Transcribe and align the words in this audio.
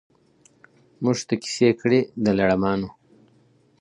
موږ 1.03 1.17
ته 1.27 1.35
کیسې 1.43 1.69
کړي 1.81 1.99
د 2.23 2.25
لړمانو 2.37 2.89